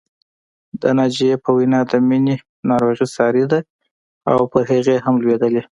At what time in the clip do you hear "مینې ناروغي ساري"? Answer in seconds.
2.07-3.43